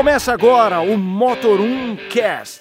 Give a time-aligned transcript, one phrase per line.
[0.00, 2.60] Começa agora o Motor 1 Cast.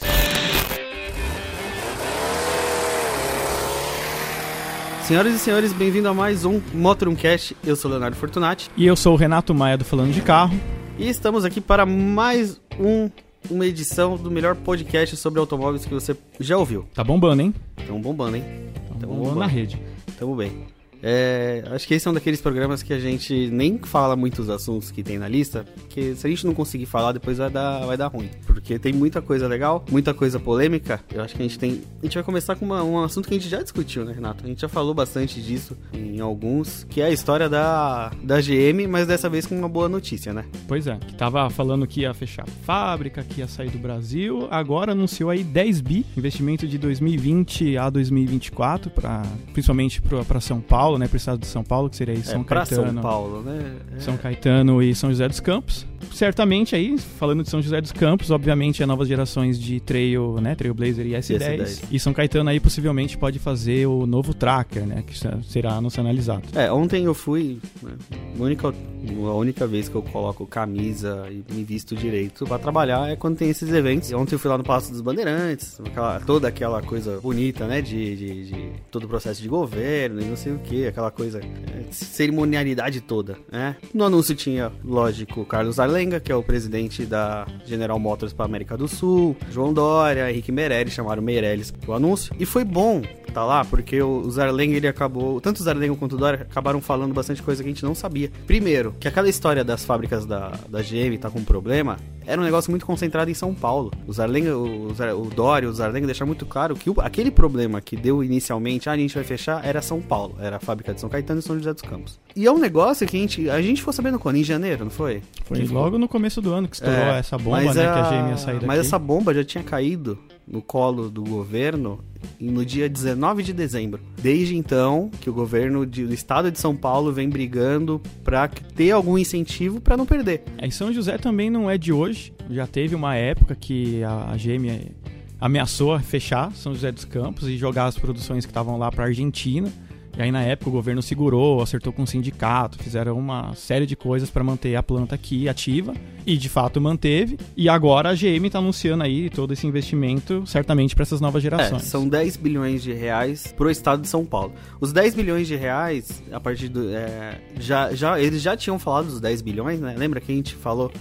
[5.04, 7.56] Senhoras e senhores, bem-vindo a mais um Motor 1 Cast.
[7.66, 10.54] Eu sou Leonardo Fortunati E eu sou o Renato Maia do Falando de Carro.
[10.98, 13.10] e estamos aqui para mais um,
[13.50, 16.90] uma edição do melhor podcast sobre automóveis que você já ouviu.
[16.94, 17.56] Tá bombando, hein?
[17.88, 18.44] Tamo bombando, hein?
[18.44, 19.40] Tá Tamo bombando bombando.
[19.40, 19.82] na rede.
[20.20, 20.68] Tamo bem.
[21.02, 24.92] É, acho que esse é um daqueles programas que a gente nem fala muitos assuntos
[24.92, 27.96] que tem na lista, porque se a gente não conseguir falar, depois vai dar, vai
[27.98, 28.30] dar ruim.
[28.46, 31.00] Porque tem muita coisa legal, muita coisa polêmica.
[31.14, 31.82] Eu acho que a gente tem.
[32.02, 34.44] A gente vai começar com uma- um assunto que a gente já discutiu, né, Renato?
[34.44, 38.88] A gente já falou bastante disso em alguns, que é a história da, da GM,
[38.88, 40.46] mas dessa vez com uma boa notícia, né?
[40.68, 44.48] Pois é, que tava falando que ia fechar fábrica, que ia sair do Brasil.
[44.52, 49.24] Agora anunciou aí 10 bi, investimento de 2020 a 2024, pra,
[49.54, 51.08] principalmente para São Paulo, né?
[51.08, 52.94] Pro estado de São Paulo, que seria aí São é, Caetano.
[52.94, 53.76] São Paulo, né?
[53.96, 54.00] É.
[54.00, 55.86] São Caetano e São José dos Campos.
[56.14, 60.56] Certamente aí, falando de São José dos Campos, obviamente é novas gerações de Trail, né,
[60.56, 61.40] Trailblazer e S10.
[61.40, 61.84] S10.
[61.92, 65.14] E São Caetano aí possivelmente pode fazer o novo Tracker, né, que
[65.48, 66.44] será nacionalizado.
[66.56, 67.60] É, ontem eu fui.
[67.82, 67.92] Né,
[68.38, 73.10] a, única, a única vez que eu coloco camisa e me visto direito pra trabalhar
[73.10, 74.12] é quando tem esses eventos.
[74.12, 77.82] E ontem eu fui lá no Palácio dos Bandeirantes, aquela- toda aquela coisa bonita, né?
[77.82, 81.40] De, de- de todo o processo de governo e não sei o que, aquela coisa,
[81.40, 83.76] é, cerimonialidade toda, né?
[83.94, 88.78] No anúncio tinha, lógico, Carlos Arlenga, que é o presidente da General Motors pra América
[88.78, 92.36] do Sul, João Dória, Henrique Meirelles, chamaram Meirelles pro anúncio.
[92.40, 96.16] E foi bom tá lá, porque o o Zarlenga ele acabou, tanto o Zarlenga quanto
[96.16, 98.32] o Dória acabaram falando bastante coisa que a gente não sabia.
[98.46, 101.98] Primeiro, que aquela história das fábricas da, da GM tá com problema,
[102.30, 103.92] era um negócio muito concentrado em São Paulo.
[104.08, 107.32] O Zarlenga, o, Zar- o Dória e o Zarlenga deixaram muito claro que o- aquele
[107.32, 110.94] problema que deu inicialmente, ah, a gente vai fechar, era São Paulo, era a fábrica
[110.94, 112.20] de São Caetano e São José dos Campos.
[112.36, 114.36] E é um negócio que a gente, a gente ficou sabendo quando?
[114.38, 115.22] Em janeiro, não foi?
[115.46, 118.04] Foi logo no começo do ano que estourou É, essa bomba, né, a- que a
[118.22, 118.66] GM ia sair daqui.
[118.68, 120.18] Mas essa bomba já tinha caído
[120.50, 122.00] no colo do governo
[122.40, 124.02] no dia 19 de dezembro.
[124.22, 128.92] Desde então, que o governo de- do estado de São Paulo vem brigando pra ter
[128.92, 130.44] algum incentivo pra não perder.
[130.58, 132.34] É, e São José também não é de hoje.
[132.50, 134.92] Já teve uma época que a a GM
[135.40, 139.72] ameaçou fechar São José dos Campos e jogar as produções que estavam lá para Argentina.
[140.18, 143.96] E aí na época o governo segurou, acertou com o sindicato, fizeram uma série de
[143.96, 145.94] coisas para manter a planta aqui ativa
[146.26, 147.38] e de fato manteve.
[147.56, 151.44] E agora a GM está anunciando aí todo esse investimento certamente para essas novas É,
[151.44, 151.84] gerações.
[151.84, 154.54] são 10 bilhões de reais pro estado de São Paulo.
[154.82, 156.90] Os 10 bilhões de reais, a partir do.
[156.94, 159.96] é, já, já, eles já tinham falado dos 10 bilhões, né?
[159.98, 160.92] Lembra que a gente falou.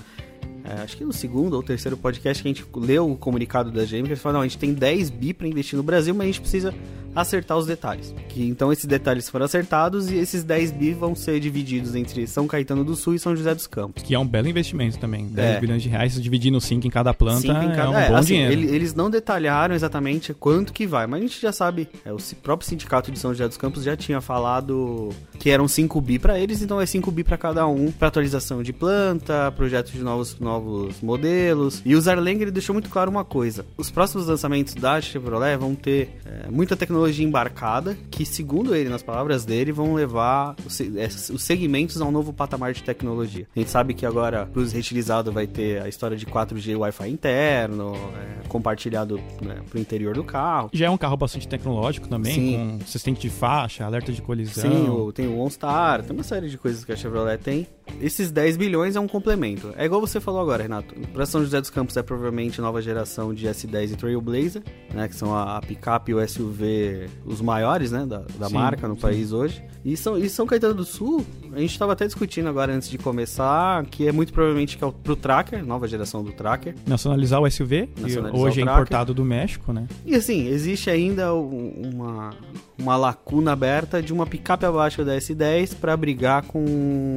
[0.69, 3.85] É, acho que no segundo ou terceiro podcast que a gente leu o comunicado da
[3.85, 6.25] GM, que eles falaram, não, a gente tem 10 bi pra investir no Brasil, mas
[6.25, 6.75] a gente precisa
[7.15, 8.15] acertar os detalhes.
[8.29, 12.47] Que então esses detalhes foram acertados e esses 10 bi vão ser divididos entre São
[12.47, 14.03] Caetano do Sul e São José dos Campos.
[14.05, 15.27] Que é um belo investimento também.
[15.27, 15.61] 10 É.
[15.61, 18.15] bilhões de reais, dividindo 5 em cada planta, Cinco em é cada- um é, bom
[18.17, 18.53] assim, dinheiro.
[18.53, 21.89] ele- eles não detalharam exatamente quanto que vai, mas a gente já sabe.
[22.05, 25.09] é, o próprio sindicato de São José dos Campos já tinha falado
[25.39, 28.63] que eram 5 bi pra eles, então é 5 bi pra cada um, pra atualização
[28.63, 30.58] de planta, projetos de novos, novos
[31.03, 31.83] modelos.
[31.85, 35.75] E o Zarleng ele deixou muito claro uma coisa: os próximos lançamentos da Chevrolet vão
[35.75, 41.07] ter é, muita tecnologia embarcada, que segundo ele, nas palavras dele, vão levar os, é,
[41.33, 43.47] os segmentos a um novo patamar de tecnologia.
[43.55, 47.09] A gente sabe que agora, para os reutilizados, vai ter a história de 4G Wi-Fi
[47.09, 50.71] interno, é, compartilhado né, pro interior do carro.
[50.73, 52.79] Já é um carro bastante tecnológico também, Sim.
[52.79, 54.71] com assistente de faixa, alerta de colisão.
[54.71, 57.67] Sim, o- tem o OnStar, tem uma série de coisas que a Chevrolet tem.
[58.01, 59.73] Esses 10 bilhões é um complemento.
[59.77, 60.95] É igual você falou agora, Renato.
[61.13, 64.63] Para São José dos Campos é provavelmente a nova geração de S10 e Trailblazer,
[64.95, 68.55] né, que são a, a picape e o SUV os maiores, né, da, da Sim,
[68.55, 69.01] marca no sim.
[69.01, 69.63] país hoje.
[69.85, 72.99] E São, e São Caetano do Sul, a gente estava até discutindo agora antes de
[72.99, 76.75] começar, que é muito provavelmente que é o, pro Tracker, nova geração do Tracker.
[76.87, 79.87] Nacionalizar o SUV, que Nacionalizar hoje o é importado do México, né?
[80.05, 82.31] E assim, existe ainda um- uma,
[82.81, 86.65] uma lacuna aberta de uma picape abaixo da S10 para brigar com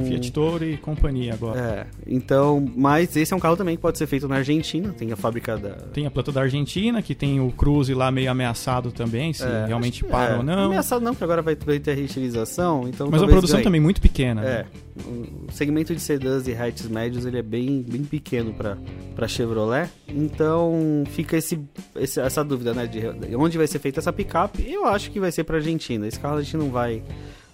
[0.06, 1.58] Fiat Toro e companhia agora.
[1.60, 5.12] É, então, mas esse é um carro também que pode ser feito na Argentina, tem
[5.12, 8.90] a fábrica da Tem a planta da Argentina, que tem o Cruze lá meio ameaçado
[8.90, 10.64] também, se É, realmente que- para é, ou não.
[10.66, 13.64] Ameaçado não, porque agora vai, ter a reutilização, então Mas a talvez produção ganhe.
[13.64, 14.40] também muito pequena.
[14.42, 14.64] É, né?
[15.06, 21.04] O segmento de sedãs e hatches médios ele é bem, bem pequeno para Chevrolet, então
[21.10, 21.58] fica esse,
[21.96, 23.00] esse- essa dúvida, né, de
[23.36, 24.70] onde vai ser feita essa picape.
[24.70, 26.06] Eu acho que vai ser para Argentina.
[26.06, 27.02] Esse carro a gente não vai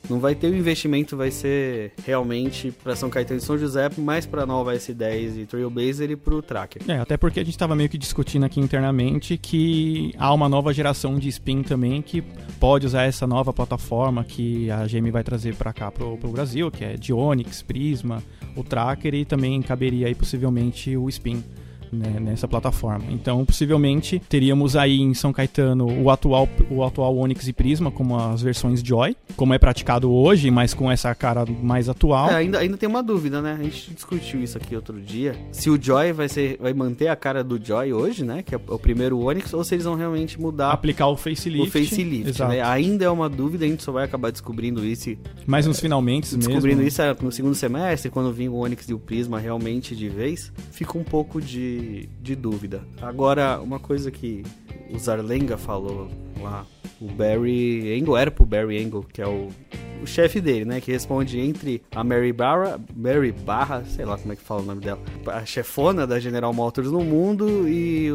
[0.08, 4.26] não vai ter o investimento, vai ser realmente para São Caetano e São José, mais
[4.26, 6.82] para nova S10 e Trailblazer e pro Tracker.
[6.88, 10.72] É, até porque a gente estava meio que discutindo aqui internamente que há uma nova
[10.72, 12.22] geração de Spin também que
[12.58, 16.70] pode usar essa nova plataforma que a GM vai trazer para cá pro, pro Brasil,
[16.70, 18.22] que é de Onix, Prisma,
[18.56, 21.43] o Tracker e também caberia aí possivelmente o Spin.
[21.93, 23.05] Né, nessa plataforma.
[23.11, 28.17] Então, possivelmente, teríamos aí em São Caetano o atual, o atual Onix e Prisma como
[28.17, 32.31] as versões Joy, como é praticado hoje, mas com essa cara mais atual.
[32.31, 33.56] É, ainda, ainda tem uma dúvida, né?
[33.58, 35.35] A gente discutiu isso aqui outro dia.
[35.52, 38.43] Se o Joy vai, ser, vai manter a cara do Joy hoje, né?
[38.43, 41.69] Que é o primeiro Onix, ou se eles vão realmente mudar Aplicar o facelift.
[41.69, 42.52] o facelift, Exato.
[42.52, 42.62] né?
[42.62, 44.99] Ainda é uma dúvida, a gente só vai acabar descobrindo isso
[45.46, 46.88] Mas nos finalmente descobrindo mesmo.
[46.88, 50.52] isso é no segundo semestre, quando vir o Onix e o Prisma realmente de vez,
[50.73, 51.78] fica um pouco de,
[52.21, 52.83] de dúvida.
[53.01, 54.43] Agora, uma coisa que
[54.91, 56.09] o Zarlenga falou
[56.41, 56.67] lá,
[57.01, 59.49] o Barry Engel, era pro Barry Engel, que é o,
[60.03, 60.81] o chefe dele, né?
[60.81, 64.65] Que responde entre a Mary Barra, Mary Barra, sei lá como é que fala o
[64.65, 68.09] nome dela, a chefona da General Motors no mundo, e,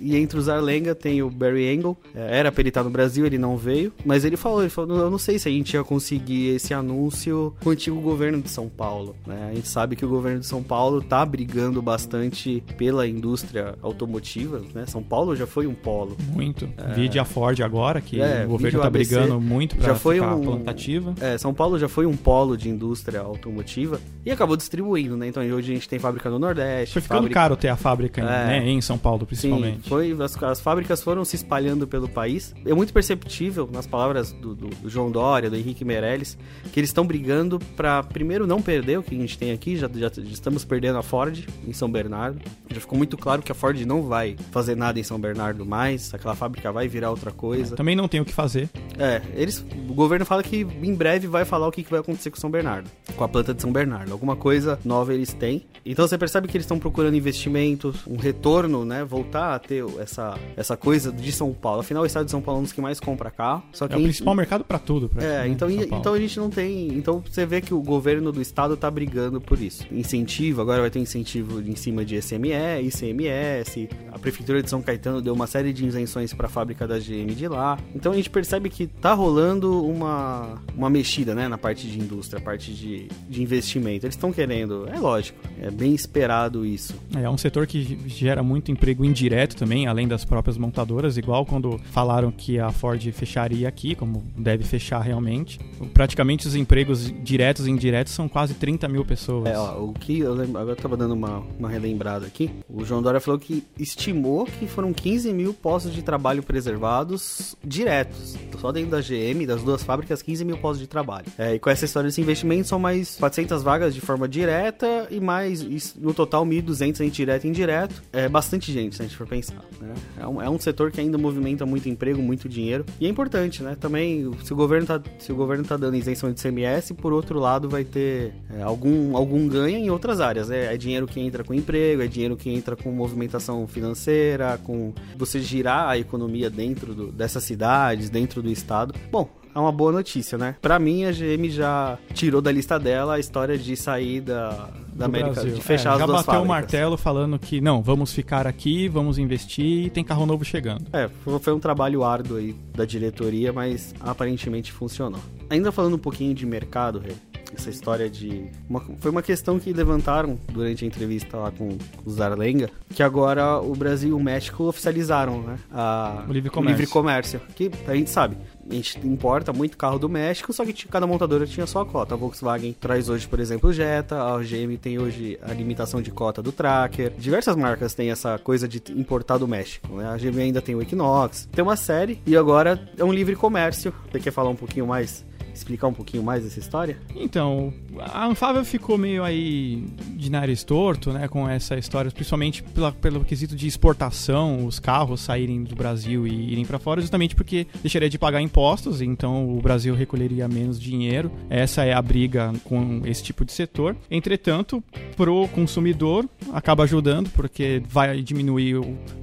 [0.00, 3.24] e entre os Zarlenga tem o Barry Engel, É, era pra ele estar no Brasil,
[3.26, 5.84] ele não veio, mas ele falou, ele falou, eu não sei se a gente ia
[5.84, 9.48] conseguir esse anúncio com o antigo governo de São Paulo, né?
[9.50, 14.60] A gente sabe que o governo de São Paulo tá brigando bastante pela indústria automotiva,
[14.74, 14.84] né?
[14.86, 16.16] São Paulo já foi um polo.
[16.32, 16.68] Muito.
[16.94, 20.34] Vide a Ford agora, que É, o governo tá brigando muito pra já foi ficar
[20.34, 21.14] um- plantativa.
[21.20, 25.28] É, São Paulo já foi um polo de indústria automotiva e acabou distribuindo, né?
[25.28, 26.92] Então hoje a gente tem fábrica no Nordeste.
[26.94, 27.34] Foi ficando fábrica...
[27.40, 28.46] caro ter a fábrica É.
[28.60, 29.88] né, em São Paulo, Sim, principalmente.
[29.88, 32.54] foi, as, as fábricas foram se espalhando pelo país.
[32.64, 36.36] É muito perceptível, nas palavras do, do- do João Dória, do Henrique Meirelles,
[36.72, 39.76] que eles estão brigando para primeiro não perder o que a gente tem aqui.
[39.76, 42.40] Já, já, já estamos perdendo a Ford em São Bernardo.
[42.72, 46.12] Já ficou muito claro que a Ford não vai fazer nada em São Bernardo mais.
[46.14, 47.76] Aquela fábrica vai virar outra coisa.
[47.76, 48.68] Também não tem o que fazer.
[49.00, 52.30] É, eles, o governo fala que em breve vai falar o que, que vai acontecer
[52.30, 54.12] com São Bernardo, com a planta de São Bernardo.
[54.12, 55.64] Alguma coisa nova eles têm.
[55.86, 59.02] Então você percebe que eles estão procurando investimentos, um retorno, né?
[59.02, 61.80] Voltar a ter essa, essa coisa de São Paulo.
[61.80, 63.62] Afinal, o estado de São Paulo é um dos que mais compra carro.
[63.72, 65.06] Só que É o gente- principal mercado pra tudo.
[65.06, 65.08] é,
[65.48, 65.54] praticamente,
[65.86, 66.88] então, então a gente não tem.
[66.88, 69.86] Então você vê que o governo do estado tá brigando por isso.
[69.90, 72.52] Incentivo, agora vai ter incentivo em cima de SME,
[72.84, 73.88] ICMS.
[74.12, 77.34] A prefeitura de São Caetano deu uma série de isenções para a fábrica da GM
[77.34, 77.78] de lá.
[77.94, 82.40] Então a gente percebe que tá rolando uma, uma mexida, né, na parte de indústria,
[82.40, 84.06] parte de, de investimento.
[84.06, 86.94] Eles estão querendo, é lógico, é bem esperado isso.
[87.16, 91.78] É um setor que gera muito emprego indireto também, além das próprias montadoras, igual quando
[91.90, 95.58] falaram que a Ford fecharia aqui, como deve fechar realmente.
[95.94, 99.48] Praticamente os empregos diretos e indiretos são quase 30 mil pessoas.
[99.48, 102.50] É, ó, o que eu lembro, agora eu tava dando uma, uma relembrada aqui.
[102.68, 108.36] O João Dória falou que estimou que foram 15 mil postos de trabalho preservados diretos.
[108.58, 111.26] Só dentro da GM, das duas fábricas, 15 mil postos de trabalho.
[111.38, 115.20] É, e com essa história desse investimento, são mais 400 vagas de forma direta e
[115.20, 118.02] mais, no total, 1.200 entre direto e indireto.
[118.12, 119.62] É bastante gente, se a gente for pensar.
[119.80, 119.94] né?
[120.20, 122.84] É, um, é um setor que ainda movimenta muito emprego, muito dinheiro.
[123.00, 123.76] E é importante, né?
[123.78, 127.38] Também, se o governo tá, se o governo tá dando isenção de CMS, por outro
[127.38, 130.48] lado, vai ter é, algum, algum ganho em outras áreas.
[130.48, 130.72] né?
[130.72, 135.40] É dinheiro que entra com emprego, é dinheiro que entra com movimentação financeira, com você
[135.40, 138.94] girar a economia dentro do- dessas cidades, dentro do estado.
[139.10, 140.54] Bom, é uma boa notícia, né?
[140.62, 145.06] Pra mim, a GM já tirou da lista dela a história de sair da, da
[145.06, 145.54] América, Brasil.
[145.54, 146.44] de fechar É, as já duas bateu fábricas.
[146.44, 150.84] o martelo falando que não, vamos ficar aqui, vamos investir e tem carro novo chegando.
[150.92, 155.20] É, foi foi um trabalho árduo aí da diretoria, mas aparentemente funcionou.
[155.48, 157.12] Ainda falando um pouquinho de mercado, Rê,
[157.54, 158.44] essa história de.
[158.68, 163.02] uma- foi uma questão que levantaram durante a entrevista lá com, com o Zarlenga, que
[163.02, 165.58] agora o Brasil e o México oficializaram, né?
[165.72, 166.76] A, O livre comércio.
[166.78, 167.40] livre comércio.
[167.54, 168.36] Que a gente sabe.
[168.70, 172.14] A gente importa muito carro do México, só que cada montadora tinha sua cota.
[172.14, 176.10] A Volkswagen traz hoje, por exemplo, o Jetta, a GM tem hoje a limitação de
[176.12, 177.12] cota do Tracker.
[177.18, 180.06] Diversas marcas têm essa coisa de importar do México, né?
[180.08, 181.48] A GM ainda tem o Equinox.
[181.50, 183.92] Tem uma série e agora é um livre comércio.
[184.12, 185.24] Você quer falar um pouquinho mais?
[185.54, 186.98] Explicar um pouquinho mais dessa história?
[187.14, 189.84] Então, a Anfávia ficou meio aí
[190.16, 195.20] de nariz torto, né, com essa história, principalmente pela, pelo quesito de exportação, os carros
[195.20, 199.60] saírem do Brasil e irem para fora, justamente porque deixaria de pagar impostos, então o
[199.60, 201.30] Brasil recolheria menos dinheiro.
[201.48, 203.96] Essa é a briga com esse tipo de setor.
[204.10, 204.82] Entretanto,
[205.16, 208.76] pro consumidor acaba ajudando, porque vai diminuir,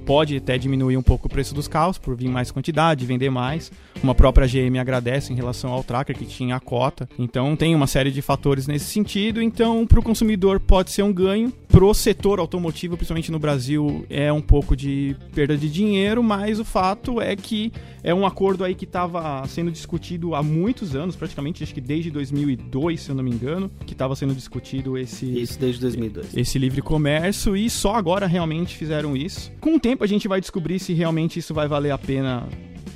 [0.04, 3.70] pode até diminuir um pouco o preço dos carros por vir mais quantidade, vender mais.
[4.02, 7.08] Uma própria GM agradece em relação ao Tracker que tinha a cota.
[7.18, 9.40] Então tem uma série de fatores nesse sentido.
[9.40, 11.52] Então, para o consumidor pode ser um ganho.
[11.68, 16.64] Pro setor automotivo, principalmente no Brasil, é um pouco de perda de dinheiro, mas o
[16.64, 17.72] fato é que
[18.02, 22.10] é um acordo aí que estava sendo discutido há muitos anos, praticamente acho que desde
[22.10, 26.36] 2002, se eu não me engano, que estava sendo discutido esse Isso desde 2002.
[26.36, 29.52] esse livre comércio e só agora realmente fizeram isso.
[29.60, 32.48] Com o tempo a gente vai descobrir se realmente isso vai valer a pena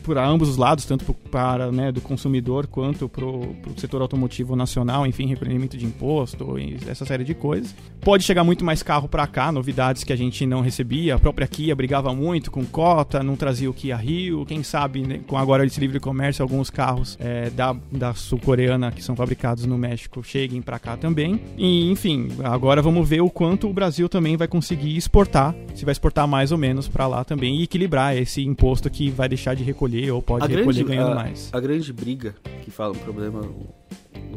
[0.02, 5.06] por ambos os lados, tanto para né, do consumidor quanto para o setor automotivo nacional,
[5.06, 6.56] enfim, recolhimento de imposto,
[6.87, 7.75] essa série de coisas.
[8.00, 11.14] Pode chegar muito mais carro para cá, novidades que a gente não recebia.
[11.14, 14.44] A própria Kia brigava muito com cota, não trazia o Kia Rio.
[14.44, 19.02] Quem sabe, né, com agora esse livre comércio, alguns carros é, da, da sul-coreana que
[19.02, 21.40] são fabricados no México cheguem para cá também.
[21.56, 25.92] E, enfim, agora vamos ver o quanto o Brasil também vai conseguir exportar, se vai
[25.92, 29.62] exportar mais ou menos para lá também e equilibrar esse imposto que vai deixar de
[29.62, 31.50] recolher ou pode a recolher grande, ganhando a, mais.
[31.52, 32.34] A grande briga
[32.64, 33.42] que fala um problema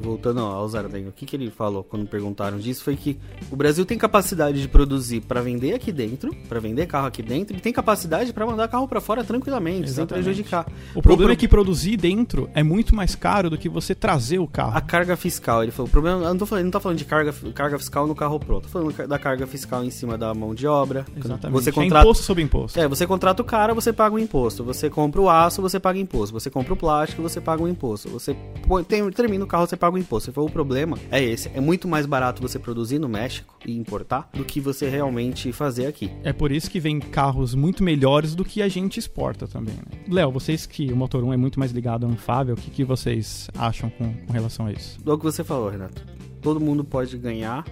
[0.02, 3.18] voltando ao Zardenho, o que, que ele falou quando perguntaram disso foi que
[3.52, 7.56] o Brasil tem capacidade de produzir para vender aqui dentro, para vender carro aqui dentro,
[7.56, 10.14] e tem capacidade para mandar carro para fora tranquilamente, Exatamente.
[10.14, 10.66] sem prejudicar.
[10.94, 11.34] O problema o pro...
[11.34, 14.78] é que produzir dentro é muito mais caro do que você trazer o carro.
[14.78, 17.06] A carga fiscal, ele falou, o problema, eu não tô falando, não tô falando de
[17.06, 20.54] carga, carga fiscal no carro pronto, tô falando da carga fiscal em cima da mão
[20.54, 21.06] de obra.
[21.16, 21.62] Exatamente.
[21.62, 22.80] Você contrata, é imposto sobre imposto.
[22.80, 24.64] É, você contrata o cara, você paga o imposto.
[24.64, 26.34] Você compra o aço, você paga imposto.
[26.34, 28.10] Você compra o plástico, você paga o imposto.
[28.10, 28.36] Você
[28.68, 30.30] põe, tem, termina o carro, você paga o imposto.
[30.30, 31.50] Se for o problema é esse.
[31.54, 35.88] É muito mais barato você produzir no México e importar do que você realmente fazer
[35.88, 36.12] aqui.
[36.24, 39.76] É por isso que vem carros muito melhores do que a gente exporta também.
[39.76, 40.04] Né?
[40.10, 42.84] Léo, vocês que o Motor 1 é muito mais ligado ao Anfável, o que, que
[42.84, 45.02] vocês acham com, com relação a isso?
[45.02, 46.06] Do que você falou, Renato.
[46.42, 47.66] Todo mundo pode ganhar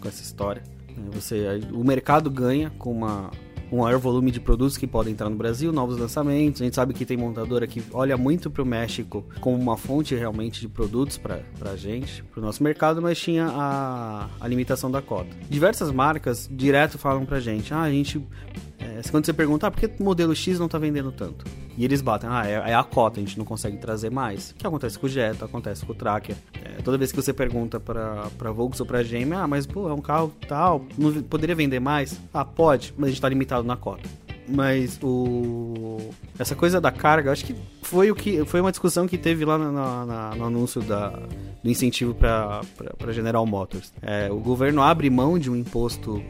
[0.00, 0.62] com essa história.
[0.88, 1.10] Né?
[1.12, 3.30] Você, o mercado ganha com uma
[3.74, 6.62] um maior volume de produtos que podem entrar no Brasil, novos lançamentos.
[6.62, 10.14] A gente sabe que tem montadora que olha muito para o México como uma fonte
[10.14, 14.90] realmente de produtos para a gente, para o nosso mercado, mas tinha a, a limitação
[14.90, 15.30] da cota.
[15.50, 18.24] Diversas marcas direto falam para gente: ah, a gente
[18.84, 21.46] é, quando você pergunta, ah, por que o modelo X não está vendendo tanto?
[21.76, 24.50] E eles batem, ah, é, é, a cota, a gente não consegue trazer mais.
[24.50, 26.36] O que acontece com o Jetta, acontece com o Tracker.
[26.62, 29.88] É, toda vez que você pergunta para pra Volks ou pra GM, ah, mas pô,
[29.88, 32.20] é um carro tal, não poderia vender mais?
[32.32, 34.08] Ah, pode, mas a gente está limitado na cota.
[34.46, 35.98] Mas o
[36.38, 39.56] essa coisa da carga, acho que foi o que foi uma discussão que teve lá
[39.56, 41.08] na, na, no anúncio da,
[41.62, 42.60] do incentivo para
[43.12, 43.92] General Motors.
[44.02, 46.22] É, o governo abre mão de um imposto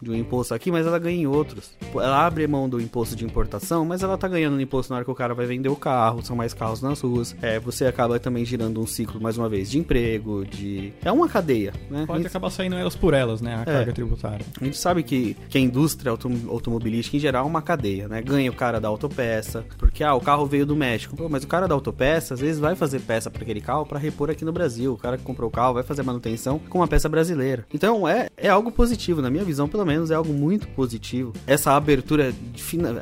[0.00, 1.70] de um imposto aqui, mas ela ganha em outros.
[1.94, 5.04] Ela abre mão do imposto de importação, mas ela tá ganhando no imposto na hora
[5.04, 7.34] que o cara vai vender o carro, são mais carros nas ruas.
[7.42, 10.92] É, você acaba também girando um ciclo, mais uma vez, de emprego, de.
[11.04, 12.04] É uma cadeia, né?
[12.06, 12.28] Pode gente...
[12.28, 13.56] acabar saindo elas por elas, né?
[13.56, 13.64] A é.
[13.64, 14.46] carga tributária.
[14.60, 18.22] A gente sabe que, que a indústria autom automobilística, em geral, é uma cadeia, né?
[18.22, 21.16] Ganha o cara da autopeça, porque ah, o carro veio do México.
[21.16, 23.98] Pô, mas o cara da autopeça, às vezes, vai fazer peça para aquele carro para
[23.98, 24.92] repor aqui no Brasil.
[24.92, 27.66] O cara que comprou o carro vai fazer manutenção com uma peça brasileira.
[27.72, 31.32] Então, é, é algo positivo, na minha visão, pelo menos, é algo muito positivo.
[31.46, 32.32] Essa abertura,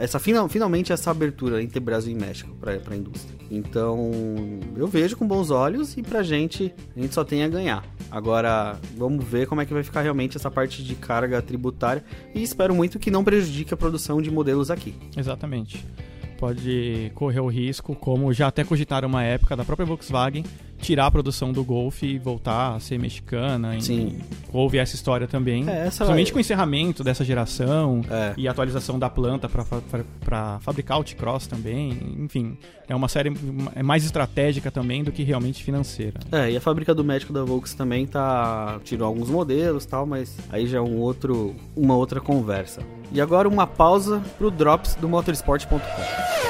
[0.00, 3.36] essa final, finalmente essa abertura entre Brasil e México para a indústria.
[3.50, 4.10] Então,
[4.76, 7.84] eu vejo com bons olhos e pra gente, a gente só tem a ganhar.
[8.10, 12.04] Agora, vamos ver como é que vai ficar realmente essa parte de carga tributária
[12.34, 14.94] e espero muito que não prejudique a produção de modelos aqui.
[15.16, 15.84] Exatamente.
[16.38, 20.44] Pode correr o risco, como já até cogitaram uma época da própria Volkswagen,
[20.80, 23.80] tirar a produção do Golf e voltar a ser mexicana.
[23.80, 24.18] Sim.
[24.52, 25.68] Houve essa história também.
[25.68, 25.98] É, essa...
[25.98, 28.34] Principalmente com o encerramento dessa geração é.
[28.36, 32.16] e atualização da planta para fabricar o T-Cross também.
[32.18, 32.56] Enfim,
[32.88, 33.32] é uma série
[33.74, 36.20] é mais estratégica também do que realmente financeira.
[36.32, 40.36] É, e a fábrica do médico da Volks também tá tirou alguns modelos tal, mas
[40.50, 42.82] aí já é um outro, uma outra conversa.
[43.12, 46.47] E agora uma pausa pro Drops do motorsport.com.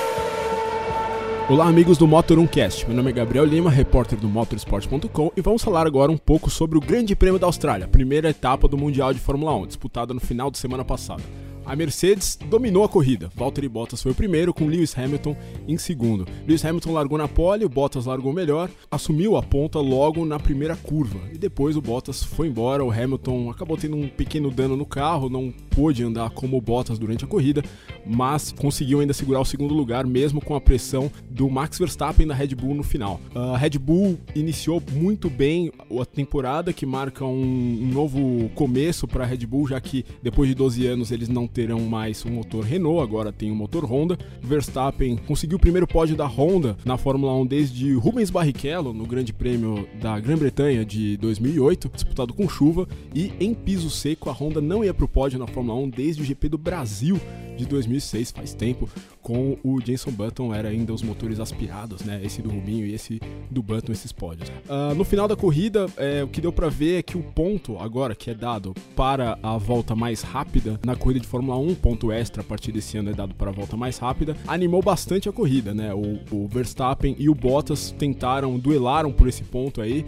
[1.50, 2.86] Olá, amigos do Motor 1 Cast.
[2.86, 6.76] Meu nome é Gabriel Lima, repórter do motorsport.com, e vamos falar agora um pouco sobre
[6.76, 10.50] o Grande Prêmio da Austrália, primeira etapa do Mundial de Fórmula 1, disputada no final
[10.50, 11.22] de semana passada.
[11.68, 13.30] A Mercedes dominou a corrida.
[13.36, 15.36] Valtteri Bottas foi o primeiro, com Lewis Hamilton
[15.68, 16.26] em segundo.
[16.46, 20.74] Lewis Hamilton largou na pole, o Bottas largou melhor, assumiu a ponta logo na primeira
[20.74, 21.20] curva.
[21.30, 25.28] E depois o Bottas foi embora, o Hamilton acabou tendo um pequeno dano no carro,
[25.28, 27.62] não pôde andar como o Bottas durante a corrida,
[28.06, 32.34] mas conseguiu ainda segurar o segundo lugar, mesmo com a pressão do Max Verstappen da
[32.34, 33.20] Red Bull no final.
[33.34, 35.70] A Red Bull iniciou muito bem
[36.00, 40.48] a temporada, que marca um, um novo começo para a Red Bull, já que depois
[40.48, 44.16] de 12 anos eles não terão mais um motor Renault, agora tem um motor Honda.
[44.40, 49.32] Verstappen conseguiu o primeiro pódio da Honda na Fórmula 1 desde Rubens Barrichello no Grande
[49.32, 54.84] Prêmio da Grã-Bretanha de 2008, disputado com chuva, e em piso seco a Honda não
[54.84, 57.20] ia para o pódio na Fórmula 1 desde o GP do Brasil
[57.58, 58.88] de 2006, faz tempo,
[59.20, 62.20] com o Jenson Button era ainda os motores aspirados, né?
[62.24, 64.48] Esse do Rubinho e esse do Button, esses pódios.
[64.48, 67.76] Uh, no final da corrida, é, o que deu para ver é que o ponto
[67.78, 72.12] agora que é dado para a volta mais rápida na corrida de Fórmula 1, ponto
[72.12, 75.32] extra a partir desse ano é dado para a volta mais rápida, animou bastante a
[75.32, 75.92] corrida, né?
[75.92, 80.06] O, o Verstappen e o Bottas tentaram, duelaram por esse ponto aí.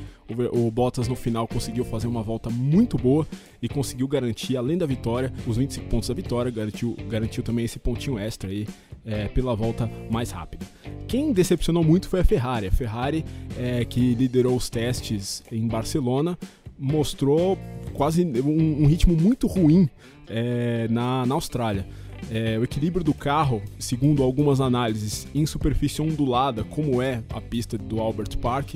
[0.52, 3.26] O, Bottas no final conseguiu fazer uma volta muito boa
[3.60, 7.78] e conseguiu garantir, além da vitória, os 25 pontos da vitória, garantiu, garantiu também esse
[7.78, 8.66] pontinho extra aí
[9.04, 10.66] é, pela volta mais rápida.
[11.08, 12.66] Quem decepcionou muito foi a Ferrari.
[12.66, 13.24] A Ferrari,
[13.58, 16.38] é, que liderou os testes em Barcelona,
[16.78, 17.58] mostrou
[17.92, 19.88] quase um, um ritmo muito ruim
[20.28, 21.86] é, na, na Austrália.
[22.30, 27.76] É, o equilíbrio do carro, segundo algumas análises, em superfície ondulada, como é a pista
[27.76, 28.74] do Albert Park,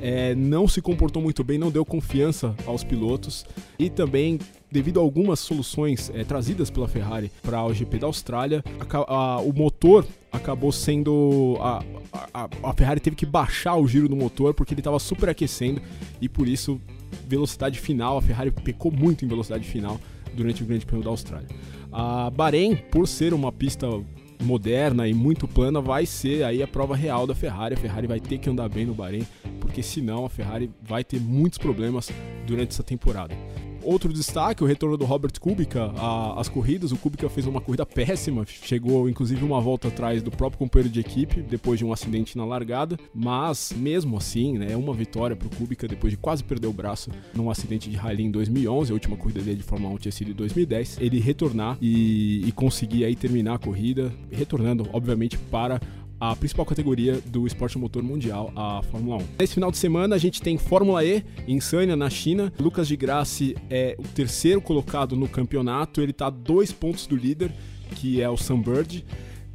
[0.00, 3.46] é, não se comportou muito bem, não deu confiança aos pilotos
[3.78, 4.38] e também
[4.70, 9.40] devido a algumas soluções é, trazidas pela Ferrari para o GP da Austrália, a, a,
[9.40, 11.82] o motor acabou sendo a,
[12.62, 15.80] a, Ferrari teve que baixar o giro do motor porque ele estava superaquecendo
[16.20, 16.80] e por isso
[17.26, 19.98] velocidade final a Ferrari pecou muito em velocidade final
[20.34, 21.48] durante o Grande Prêmio da Austrália.
[21.92, 23.86] A Bahrein, por ser uma pista
[24.42, 27.74] moderna e muito plana, vai ser aí a prova real da Ferrari.
[27.74, 29.26] A Ferrari vai ter que andar bem no Bahrein,
[29.60, 32.10] porque senão a Ferrari vai ter muitos problemas
[32.46, 33.34] durante essa temporada.
[33.86, 35.92] Outro destaque, o retorno do Robert Kubica
[36.36, 36.90] às corridas.
[36.90, 40.98] O Kubica fez uma corrida péssima, chegou inclusive uma volta atrás do próprio companheiro de
[40.98, 45.46] equipe depois de um acidente na largada, mas mesmo assim, né, é uma vitória para
[45.46, 48.94] o Kubica depois de quase perder o braço num acidente de rally em 2011, a
[48.94, 50.98] última corrida dele de Fórmula 1 tinha sido em 2010.
[51.00, 55.80] Ele retornar e, e conseguir aí terminar a corrida, retornando obviamente para
[56.20, 59.26] a principal categoria do esporte motor mundial, a Fórmula 1.
[59.38, 62.52] Nesse final de semana a gente tem Fórmula E em Sanya, na China.
[62.58, 67.16] Lucas de Grassi é o terceiro colocado no campeonato, ele está a dois pontos do
[67.16, 67.52] líder,
[67.94, 69.04] que é o Sunbird.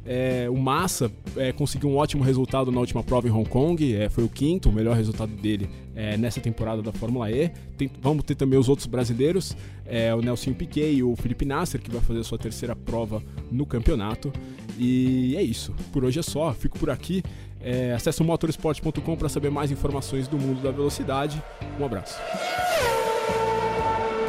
[0.04, 4.08] É, o Massa é, conseguiu um ótimo resultado na última prova em Hong Kong, é,
[4.08, 7.50] foi o quinto, o melhor resultado dele é, nessa temporada da Fórmula E.
[7.76, 11.80] Tem, vamos ter também os outros brasileiros, é, o Nelson Piquet e o Felipe Nasser,
[11.80, 14.32] que vai fazer a sua terceira prova no campeonato.
[14.78, 17.22] E é isso, por hoje é só, fico por aqui.
[17.60, 21.42] É, acesse o motorsport.com para saber mais informações do mundo da velocidade.
[21.78, 22.18] Um abraço.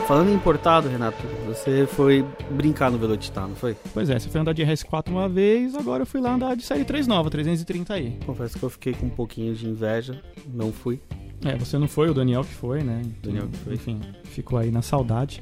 [0.07, 3.75] Falando em importado, Renato, você foi brincar no Velocitar, não foi?
[3.93, 6.63] Pois é, você foi andar de RS4 uma vez, agora eu fui lá andar de
[6.63, 8.19] série 3 nova, 330 aí.
[8.25, 10.21] Confesso que eu fiquei com um pouquinho de inveja,
[10.53, 10.99] não fui.
[11.45, 13.01] É, você não foi, o Daniel que foi, né?
[13.03, 13.73] Então, Daniel que foi.
[13.75, 15.41] Enfim, ficou aí na saudade.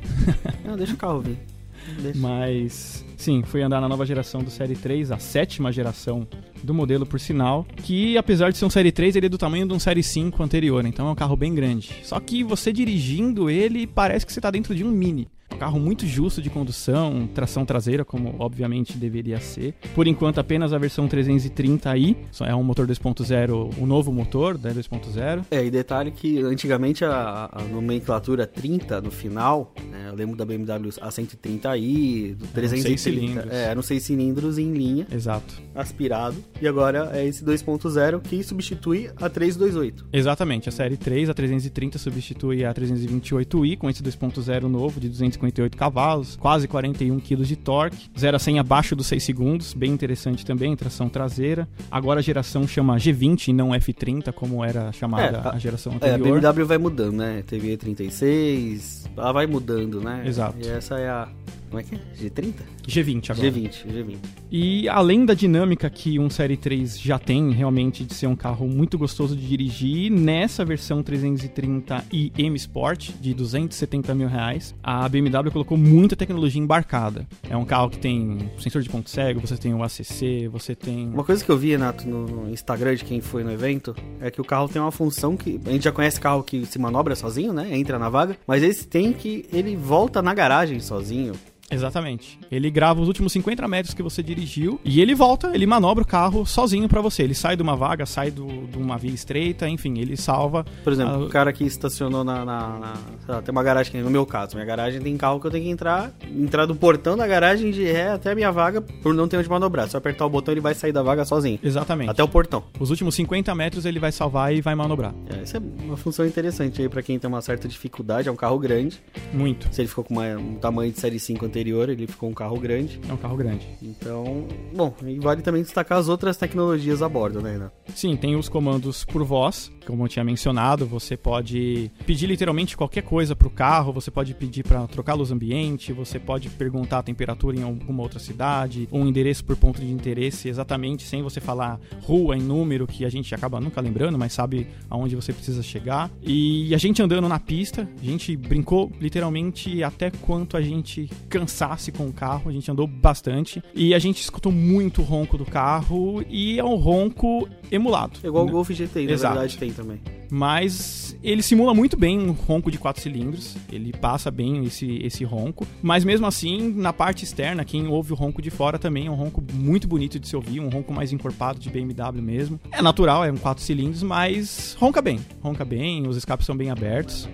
[0.63, 1.39] Não, deixa o carro vir.
[1.99, 2.19] Deixa.
[2.19, 6.27] Mas, sim, fui andar na nova geração do Série 3, a sétima geração
[6.63, 9.67] do modelo, por sinal, que apesar de ser um Série 3, ele é do tamanho
[9.67, 11.99] de um Série 5 anterior, então é um carro bem grande.
[12.03, 15.29] Só que você dirigindo ele, parece que você está dentro de um Mini
[15.61, 19.75] carro muito justo de condução, tração traseira, como obviamente deveria ser.
[19.93, 22.15] Por enquanto, apenas a versão 330i,
[22.47, 25.45] é um motor 2.0, o novo motor da né, 2.0.
[25.51, 30.43] É, e detalhe que antigamente a, a nomenclatura 30 no final, né, eu lembro da
[30.43, 33.51] BMW A130i, do 330, cilindros.
[33.51, 35.05] É, eram 6 cilindros em linha.
[35.11, 35.61] Exato.
[35.75, 36.37] Aspirado.
[36.59, 40.07] E agora é esse 2.0 que substitui a 328.
[40.11, 45.50] Exatamente, a série 3, a 330 substitui a 328i com esse 2.0 novo de 250
[45.51, 49.91] 58 cavalos, quase 41 kg de torque, 0 a 100 abaixo dos 6 segundos, bem
[49.91, 51.67] interessante também, tração traseira.
[51.89, 55.93] Agora a geração chama G20 e não F30, como era chamada é, a, a, geração
[55.93, 56.27] anterior.
[56.27, 57.43] É, a BMW vai mudando, né?
[57.45, 60.23] Teve E36, ela vai mudando, né?
[60.25, 60.55] Exato.
[60.59, 61.27] E essa é a
[61.71, 61.99] como é que é?
[62.21, 62.53] G30?
[62.85, 63.49] G20 agora.
[63.49, 64.17] G20, G20.
[64.51, 68.67] E além da dinâmica que um Série 3 já tem, realmente, de ser um carro
[68.67, 75.49] muito gostoso de dirigir, nessa versão 330i M Sport, de 270 mil reais, a BMW
[75.49, 77.25] colocou muita tecnologia embarcada.
[77.49, 81.07] É um carro que tem sensor de ponto cego, você tem o ACC, você tem...
[81.07, 84.41] Uma coisa que eu vi, Renato, no Instagram de quem foi no evento, é que
[84.41, 85.57] o carro tem uma função que...
[85.65, 87.77] A gente já conhece carro que se manobra sozinho, né?
[87.77, 89.45] Entra na vaga, mas esse tem que...
[89.53, 91.33] Ele volta na garagem sozinho.
[91.71, 92.39] Exatamente.
[92.51, 96.07] Ele grava os últimos 50 metros que você dirigiu e ele volta, ele manobra o
[96.07, 97.23] carro sozinho para você.
[97.23, 100.65] Ele sai de uma vaga, sai do, de uma via estreita, enfim, ele salva.
[100.83, 101.25] Por exemplo, a...
[101.25, 102.45] o cara que estacionou na.
[102.45, 102.93] na, na
[103.27, 105.69] lá, tem uma garagem, no meu caso, minha garagem tem carro que eu tenho que
[105.69, 109.37] entrar, entrar do portão da garagem de ré até a minha vaga por não ter
[109.37, 109.87] onde manobrar.
[109.87, 111.59] Se eu apertar o botão, ele vai sair da vaga sozinho.
[111.63, 112.09] Exatamente.
[112.09, 112.63] Até o portão.
[112.79, 115.13] Os últimos 50 metros ele vai salvar e vai manobrar.
[115.29, 118.27] É, essa é uma função interessante aí para quem tem uma certa dificuldade.
[118.27, 119.01] É um carro grande.
[119.33, 119.67] Muito.
[119.71, 122.59] Se ele ficou com uma, um tamanho de série 5 anterior, ele ficou um carro
[122.59, 122.99] grande.
[123.07, 123.67] É um carro grande.
[123.81, 127.71] Então, bom, e vale também destacar as outras tecnologias a bordo, né, Renan?
[127.95, 133.03] Sim, tem os comandos por voz, como eu tinha mencionado, você pode pedir literalmente qualquer
[133.03, 136.99] coisa para o carro, você pode pedir para trocar a luz ambiente, você pode perguntar
[136.99, 141.21] a temperatura em alguma outra cidade, ou um endereço por ponto de interesse, exatamente sem
[141.21, 145.33] você falar rua em número, que a gente acaba nunca lembrando, mas sabe aonde você
[145.33, 146.09] precisa chegar.
[146.21, 151.50] E a gente andando na pista, a gente brincou literalmente até quanto a gente cansa
[151.51, 152.49] cansasse com o carro.
[152.49, 156.63] A gente andou bastante e a gente escutou muito o ronco do carro e é
[156.63, 158.19] um ronco emulado.
[158.23, 158.51] É igual né?
[158.51, 159.33] o Golf GTI, na Exato.
[159.33, 159.99] verdade tem também.
[160.33, 163.57] Mas ele simula muito bem um ronco de quatro cilindros.
[163.69, 165.67] Ele passa bem esse, esse ronco.
[165.81, 169.15] Mas mesmo assim, na parte externa, quem ouve o ronco de fora também é um
[169.15, 172.59] ronco muito bonito de se ouvir, um ronco mais encorpado de BMW mesmo.
[172.71, 175.19] É natural, é um quatro cilindros, mas ronca bem.
[175.41, 177.27] Ronca bem, os escapes são bem abertos.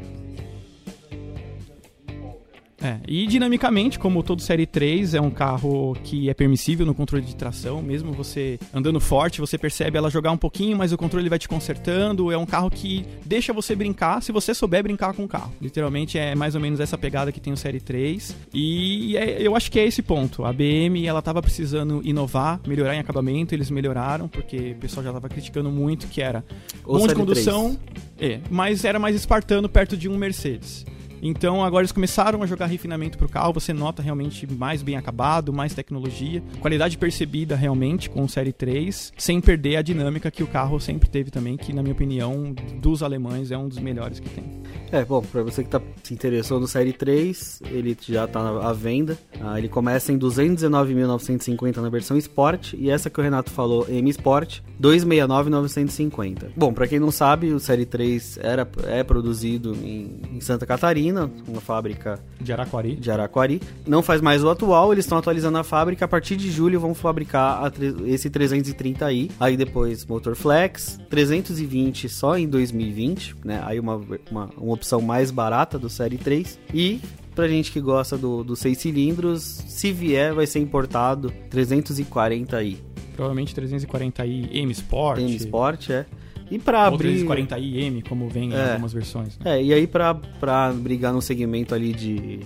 [2.82, 7.26] É, e dinamicamente, como todo Série 3, é um carro que é permissível no controle
[7.26, 11.28] de tração, mesmo você andando forte, você percebe ela jogar um pouquinho, mas o controle
[11.28, 12.32] vai te consertando.
[12.32, 15.52] É um carro que deixa você brincar se você souber brincar com o carro.
[15.60, 18.36] Literalmente é mais ou menos essa pegada que tem o Série 3.
[18.54, 20.46] E é- eu acho que é esse ponto.
[20.46, 25.14] A BM ela tava precisando inovar, melhorar em acabamento, eles melhoraram, porque o pessoal já
[25.14, 26.46] tava criticando muito que era
[26.84, 27.78] bom de condução,
[28.20, 30.86] é, mas era mais espartano perto de um Mercedes.
[31.22, 35.54] Então agora eles começaram a jogar refinamento pro carro, você nota realmente mais bem acabado,
[35.54, 40.48] mais tecnologia, qualidade percebida realmente com o Série 3, sem perder a dinâmica que o
[40.48, 44.30] carro sempre teve também, que na minha opinião, dos alemães é um dos melhores que
[44.30, 44.44] tem.
[44.92, 48.72] É, bom, pra você que tá, se interessou no Série 3, ele já tá à
[48.72, 49.18] venda.
[49.42, 54.10] Ah, ele começa em 219.950 na versão Sport e essa que o Renato falou, M
[54.10, 56.52] Sport, 269.950.
[56.56, 61.07] Bom, pra quem não sabe, o Série 3 era, é produzido em, em Santa Catarina,
[61.12, 62.96] uma fábrica De Araquari.
[62.96, 63.62] de Araquari.
[63.86, 66.06] Não faz mais o atual, eles estão atualizando a fábrica.
[66.06, 67.72] A partir de julho vão fabricar
[68.06, 69.32] esse 330i.
[69.40, 73.62] Aí depois motor flex, 320 só em 2020, né?
[73.66, 76.60] Aí uma, uma, uma opção mais barata do Série 3.
[76.74, 77.02] E
[77.36, 82.78] pra gente que gosta do, dos 6 cilindros, se vier vai ser importado 340i.
[83.16, 85.20] Provavelmente 340i M Sport.
[85.20, 86.06] M Sport, é.
[86.50, 87.26] E Ou abrir...
[87.26, 88.72] 340i M, como vem em É.
[88.72, 89.38] algumas versões.
[89.40, 89.58] né?
[89.60, 92.40] É, e aí pra, pra brigar no segmento ali de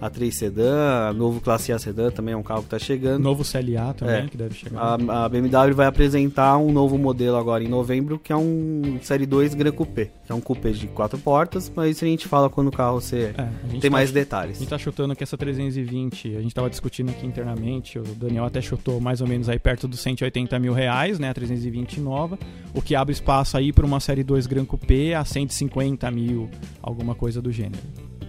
[0.00, 3.22] A3 Sedan, novo Classe A Sedan também é um carro que tá chegando.
[3.22, 4.26] Novo CLA também, É.
[4.28, 4.80] que deve chegar.
[4.80, 9.26] A, a BMW vai apresentar um novo modelo agora em novembro, que é um Série
[9.26, 10.10] 2 Gran Coupé.
[10.24, 13.00] Que é um coupé de quatro portas, mas isso a gente fala quando o carro
[13.00, 14.56] você É, tem tá mais detalhes.
[14.56, 18.44] A gente tá chutando que essa 320, a gente tava discutindo aqui internamente, o Daniel
[18.44, 22.38] até chutou mais ou menos aí perto dos 180 mil reais, né, a 320 nova,
[22.74, 26.48] o que abre espaço aí para uma série 2 Gran Coupé a 150 mil,
[26.82, 27.82] alguma coisa do gênero.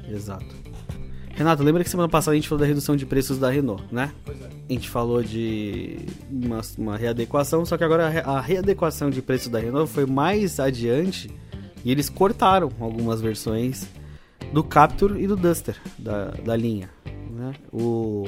[0.10, 0.69] Exato.
[1.40, 4.12] Renato, lembra que semana passada a gente falou da redução de preços da Renault, né?
[4.26, 4.46] Pois é.
[4.70, 5.98] A gente falou de
[6.30, 10.06] uma, uma readequação, só que agora a re- a readequação de preço da Renault foi
[10.06, 11.32] mais adiante
[11.86, 13.88] e eles cortaram algumas versões
[14.52, 16.90] do Captur e do Duster da, da linha.
[17.32, 17.54] Né?
[17.72, 18.26] O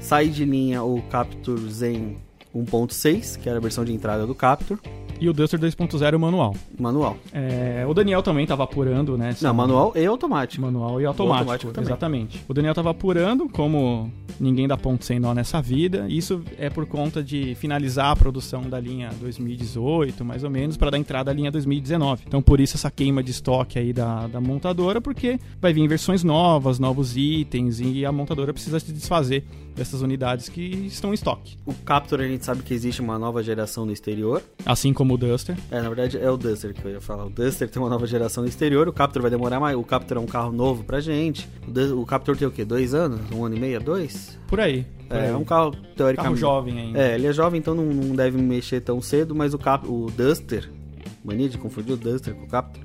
[0.00, 2.16] sai de linha o Captur Zen
[2.56, 4.78] 1.6, que era a versão de entrada do Captur,
[5.20, 6.54] E o Duster 2.0 manual.
[6.78, 7.16] manual.
[7.32, 9.36] É, o Daniel também tava apurando, né?
[9.40, 10.62] Não, manual e automático.
[10.62, 11.88] Manual e automático, automático também.
[11.88, 12.44] exatamente.
[12.48, 16.06] O Daniel tava apurando, como ninguém dá ponto sem nó nessa vida.
[16.08, 20.90] Isso é por conta de finalizar a produção da linha 2018, mais ou menos, para
[20.90, 22.22] dar entrada à linha 2019.
[22.26, 26.24] Então, por isso essa queima de estoque aí da, da montadora, porque vai vir versões
[26.24, 31.56] novas, novos itens, e a montadora precisa se desfazer dessas unidades que estão em estoque.
[31.64, 34.42] O Captur a gente sabe que existe uma nova geração no exterior.
[34.64, 35.56] Assim como o Duster.
[35.70, 37.26] É, na verdade é o Duster que eu ia falar.
[37.26, 39.76] O Duster tem uma nova geração no exterior, o Captur vai demorar mais.
[39.76, 41.48] O Captur é um carro novo pra gente.
[41.66, 42.64] O, o Captur tem o quê?
[42.64, 43.20] Dois anos?
[43.32, 43.80] Um ano e meio?
[43.80, 44.38] Dois?
[44.48, 44.84] Por aí.
[45.08, 45.28] Por É, aí.
[45.30, 46.40] é um carro carro teoricamente.
[46.40, 46.98] jovem ainda.
[47.00, 50.06] É, ele é jovem, então não, não deve mexer tão cedo, mas o, Cap, o
[50.16, 50.70] Duster,
[51.24, 52.84] mania de confundir o Duster com o Captur.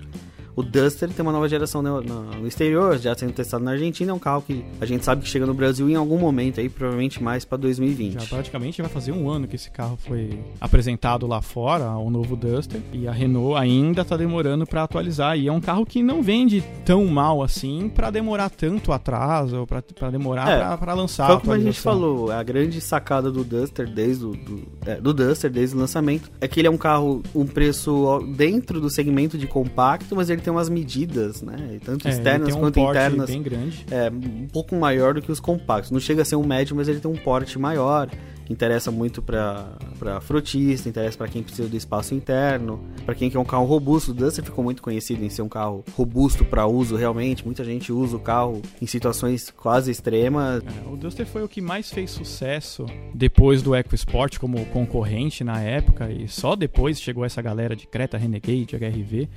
[0.56, 4.12] O Duster tem uma nova geração no, exterior, já sendo testado na Argentina.
[4.12, 6.70] É um carro que a gente sabe que chega no Brasil em algum momento, aí
[6.70, 8.13] provavelmente mais pra 2020.
[8.13, 12.36] Já praticamente vai fazer um ano que esse carro foi apresentado lá fora, o novo
[12.36, 15.38] Duster, e a Renault ainda tá demorando para atualizar.
[15.38, 20.10] E é um carro que não vende tão mal assim para demorar tanto atraso, para
[20.10, 21.28] demorar É, para lançar.
[21.28, 21.91] Foi como a gente atualização.
[21.91, 26.32] falou, a grande sacada do Duster desde o do, é, do Duster desde o lançamento
[26.39, 30.45] é que ele é um carro um preço dentro do segmento de compacto, mas ele
[30.46, 33.86] tem umas medidas, né, tanto É, externas um quanto internas, bem grande.
[33.92, 35.92] é um pouco maior do que os compactos.
[35.92, 38.10] Não chega a ser um médio, mas ele tem um porte maior.
[38.50, 43.46] Interessa muito para frotista, interessa para quem precisa do espaço interno, para quem quer um
[43.46, 44.12] carro robusto.
[44.12, 47.44] O Duster ficou muito conhecido em ser um carro robusto para uso realmente.
[47.44, 50.64] Muita gente usa o carro em situações quase extremas.
[50.64, 55.60] É, o Duster foi o que mais fez sucesso depois do EcoSport como concorrente na
[55.60, 59.28] época e só depois chegou essa galera de Creta Renegade, HRV.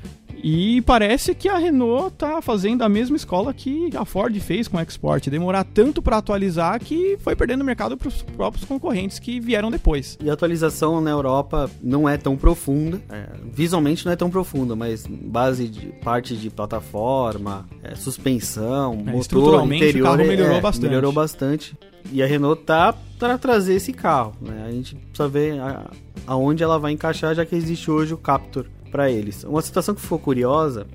[0.43, 4.77] E parece que a Renault tá fazendo a mesma escola que a Ford fez com
[4.77, 9.39] o Export, demorar tanto para atualizar que foi perdendo mercado para os próprios concorrentes que
[9.39, 10.19] vieram depois.
[10.23, 14.75] E a atualização na Europa não é tão profunda, é, visualmente não é tão profunda,
[14.75, 20.57] mas base de parte de plataforma, é, suspensão, É, motor, estruturalmente, o interior, carro melhorou
[20.57, 20.87] é, bastante.
[20.89, 21.79] melhorou bastante.
[22.11, 24.65] E a Renault tá para trazer esse carro, né?
[24.67, 25.91] A gente precisa ver a-
[26.27, 29.45] aonde ela vai encaixar, já que existe hoje o Captur para eles.
[29.45, 30.87] Uma situação que ficou curiosa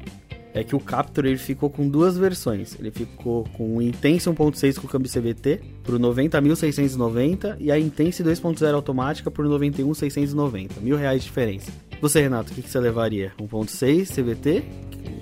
[0.54, 2.78] é que o Captur ele ficou com duas versões.
[2.80, 8.74] Ele ficou com o Intense 1.6 com câmbio CVT por 90.690 e a Intense 2.0
[8.74, 10.80] automática por 91.690.
[10.82, 11.72] Mil reais de diferença.
[12.02, 13.32] Você, Renato, o que, você levaria?
[13.40, 14.64] 1.6 CVT?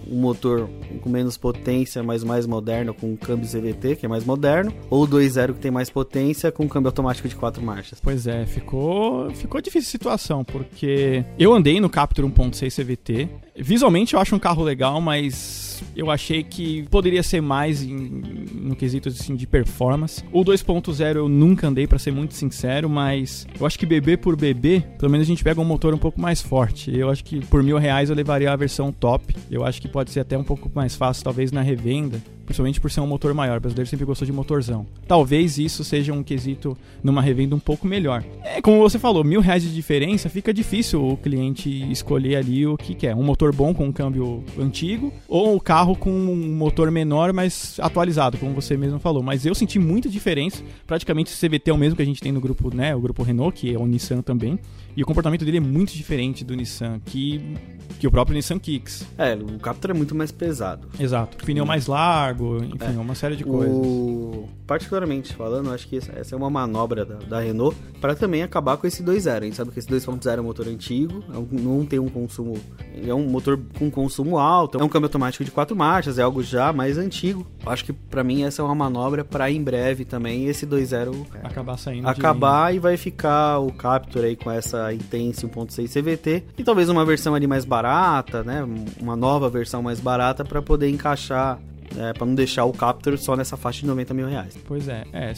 [0.10, 0.70] Um motor
[1.02, 5.04] com menos potência, mas mais moderno, com um câmbio CVT, que é mais moderno, ou
[5.04, 8.00] o 2.0 que tem mais potência, com um câmbio automático de quatro marchas.
[8.02, 13.30] Pois é, ficou, ficou difícil a situação, porque eu andei no Captur 1.6 CVT.
[13.56, 18.76] Visualmente eu acho um carro legal, mas eu achei que poderia ser mais em- no
[18.76, 20.24] quesito assim, de performance.
[20.32, 24.36] O 2.0 eu nunca andei, pra ser muito sincero, mas eu acho que bebê por
[24.36, 26.61] bebê, pelo menos a gente pega um motor um pouco mais forte.
[26.88, 29.36] Eu acho que por mil reais eu levaria a versão top.
[29.50, 32.22] Eu acho que pode ser até um pouco mais fácil, talvez na revenda.
[32.46, 33.58] Principalmente por ser um motor maior.
[33.58, 34.86] O brasileiro sempre gostou de motorzão.
[35.08, 38.26] Talvez isso seja um quesito numa revenda um pouco melhor.
[38.44, 42.76] É, como você falou, mil reais de diferença, fica difícil o cliente escolher ali o
[42.76, 43.16] que quer.
[43.16, 47.80] Um motor bom com um câmbio antigo ou um carro com um motor menor, mas
[47.80, 49.24] atualizado, como você mesmo falou.
[49.24, 50.62] Mas eu senti muita diferença.
[50.86, 52.94] Praticamente o CVT é o mesmo que a gente tem no grupo, né?
[52.94, 54.60] O grupo Renault, que é o Nissan também.
[54.96, 57.56] E o comportamento dele é muito diferente do Nissan, que,
[58.00, 59.06] que o próprio Nissan Kicks.
[59.18, 60.88] É, o Captur é muito mais pesado.
[61.00, 61.38] Exato.
[61.46, 63.74] Pneu mais largo, enfim, uma série de coisas.
[63.76, 64.48] O...
[64.68, 68.88] Particularmente falando, acho que essa é uma manobra da, da Renault para também acabar com
[68.88, 69.38] esse 2.0.
[69.42, 72.58] A gente sabe que esse 2.0 é um motor antigo, é não tem um consumo.
[73.06, 76.42] É um motor com consumo alto, é um câmbio automático de quatro marchas, é algo
[76.42, 77.46] já mais antigo.
[77.66, 81.48] Acho que para mim essa é uma manobra para em breve também esse 2.0 é,
[81.48, 86.44] Acabar saindo de- acabar e vai ficar o Captur aí com essa Intense 1.6 CVT
[86.58, 88.66] e talvez uma versão ali mais barata, né?
[89.00, 91.60] Uma nova versão mais barata para poder encaixar,
[91.98, 94.58] é, para não deixar o Captur só nessa faixa de 90 mil reais.
[94.68, 95.34] Pois é, é.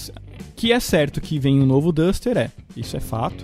[0.56, 2.52] Que é certo que vem um novo Duster, é.
[2.76, 3.44] Isso é fato.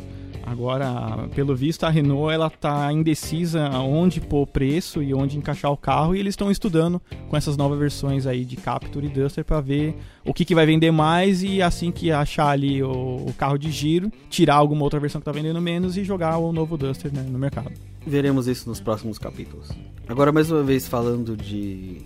[0.49, 5.77] Agora, pelo visto, a Renault ela tá indecisa onde pôr preço e onde encaixar o
[5.77, 9.61] carro e eles estão estudando com essas novas versões aí de Captur e Duster para
[9.61, 12.89] ver o que, que vai vender mais e assim que achar ali o,
[13.27, 16.51] o carro de giro, tirar alguma outra versão que tá vendendo menos e jogar o
[16.51, 17.71] novo Duster né, no mercado.
[18.03, 19.69] Veremos isso nos próximos capítulos.
[20.07, 22.01] Agora, mais uma vez, falando de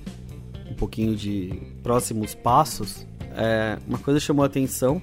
[0.69, 5.01] um pouquinho de próximos passos, é, uma coisa chamou a atenção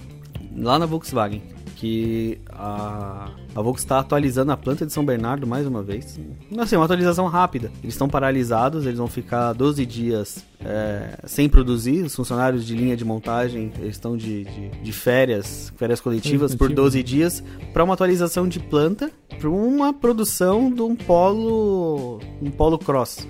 [0.55, 1.42] lá na Volkswagen,
[1.81, 6.21] que a, a Volkswagen está atualizando a planta de São Bernardo mais uma vez.
[6.59, 7.73] Assim, uma atualização rápida.
[7.83, 12.05] Eles estão paralisados, eles vão ficar 12 dias é, sem produzir.
[12.05, 16.69] Os funcionários de linha de montagem eles estão de, de, de férias, férias coletivas por
[16.69, 16.93] Coletivas.
[16.93, 22.79] 12 dias para uma atualização de planta para uma produção de um polo um polo
[22.79, 23.27] cross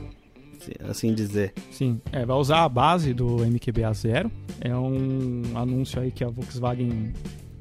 [0.88, 4.30] assim dizer Sim, é, vai usar a base do MQBA Zero.
[4.60, 7.12] É um anúncio aí que a Volkswagen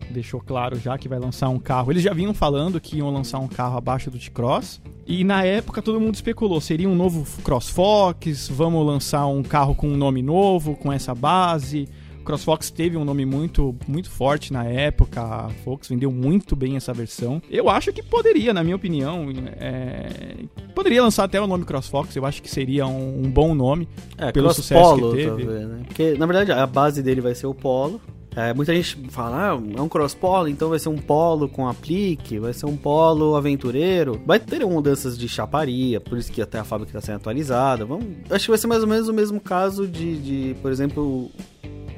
[0.10, 1.91] deixou claro já que vai lançar um carro.
[1.91, 4.82] Eles já vinham falando que iam lançar um carro abaixo do T-Cross.
[5.06, 9.88] E na época todo mundo especulou, seria um novo CrossFox, vamos lançar um carro com
[9.88, 11.88] um nome novo, com essa base.
[12.22, 16.76] O CrossFox teve um nome muito, muito forte na época, a Fox vendeu muito bem
[16.76, 17.41] essa versão.
[17.50, 20.36] Eu acho que poderia, na minha opinião, é,
[20.76, 23.88] poderia lançar até o nome CrossFox, eu acho que seria um, um bom nome.
[24.15, 25.28] é Pelo sucesso polo que teve.
[25.28, 25.82] talvez, né?
[25.88, 28.00] porque na verdade a base dele vai ser o polo
[28.35, 31.67] É, muita gente fala, ah, é um cross polo, então vai ser um polo com
[31.67, 34.21] aplique, vai ser um polo aventureiro.
[34.25, 37.85] Vai ter mudanças de chaparia, por isso que até a fábrica está sendo atualizada.
[37.85, 40.17] Vamos, acho que vai ser mais ou menos o mesmo caso de,
[40.53, 41.29] de por exemplo,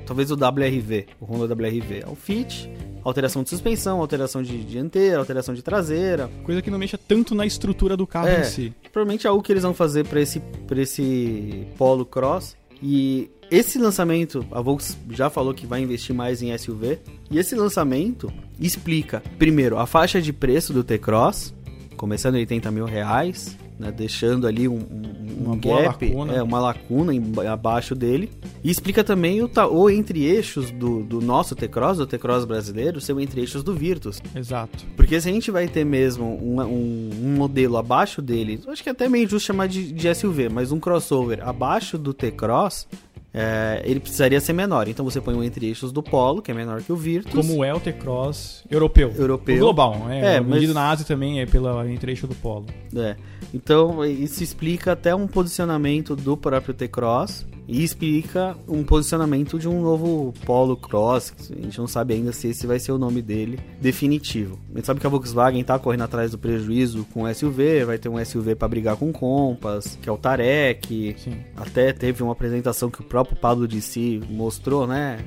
[0.06, 2.04] talvez o WRV, o Honda WRV.
[2.06, 2.72] É o Fit,
[3.04, 6.30] alteração de suspensão, alteração de dianteira, alteração de traseira.
[6.44, 8.40] Coisa que não mexa tanto na estrutura do carro É.
[8.42, 8.74] em si.
[8.92, 12.56] Provavelmente é algo que eles vão fazer para esse, pra esse polo cross.
[12.82, 16.98] E esse lançamento, a Volks já falou que vai investir mais em SUV.
[17.30, 21.54] E esse lançamento explica, primeiro, a faixa de preço do T-Cross,
[21.98, 26.34] começando em 80 mil reais, né, deixando ali um, um, Uma um gap, lacuna.
[26.34, 28.30] é, uma lacuna em- abaixo dele.
[28.64, 33.20] E explica também o, o entre-eixos do, do nosso T-Cross, do T-Cross brasileiro, ser o
[33.20, 34.22] entre-eixos do Virtus.
[34.36, 34.86] Exato.
[34.96, 38.90] Porque se a gente vai ter mesmo um, um- um modelo abaixo dele, acho que
[38.90, 42.88] é até meio injusto chamar de, de SUV, mas um crossover abaixo do T-Cross,
[43.34, 44.88] é, ele precisaria ser menor.
[44.88, 47.34] Então você põe o entre-eixos do Polo, que é menor que o Virtus.
[47.34, 49.14] Como é o T-Cross europeu.
[49.18, 49.56] Europeu.
[49.56, 50.36] O global, é.
[50.38, 52.66] É, o medido mas- na Ásia também é pela entre-eixo do polo.
[52.96, 53.16] É.
[53.54, 59.82] Então, isso explica até um posicionamento do próprio T-Cross e explica um posicionamento de um
[59.82, 61.34] novo Polo Cross.
[61.50, 64.60] A gente não sabe ainda se esse vai ser o nome dele definitivo.
[64.74, 67.98] A gente sabe que a Volkswagen tá correndo atrás do prejuízo com o SUV, vai
[67.98, 71.16] ter um SUV para brigar com o Compass, que é o Tarek.
[71.18, 71.38] Sim.
[71.56, 75.20] Até teve uma apresentação que o próprio Pablo de si mostrou, né?